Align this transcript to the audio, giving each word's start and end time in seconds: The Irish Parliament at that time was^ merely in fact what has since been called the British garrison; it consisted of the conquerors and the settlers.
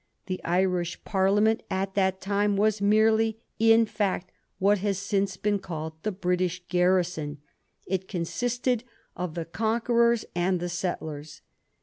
The 0.25 0.43
Irish 0.43 1.03
Parliament 1.03 1.61
at 1.69 1.93
that 1.93 2.19
time 2.19 2.57
was^ 2.57 2.81
merely 2.81 3.37
in 3.59 3.85
fact 3.85 4.31
what 4.57 4.79
has 4.79 4.97
since 4.97 5.37
been 5.37 5.59
called 5.59 5.93
the 6.01 6.11
British 6.11 6.63
garrison; 6.69 7.37
it 7.85 8.07
consisted 8.07 8.83
of 9.15 9.35
the 9.35 9.45
conquerors 9.45 10.25
and 10.33 10.59
the 10.59 10.69
settlers. 10.69 11.43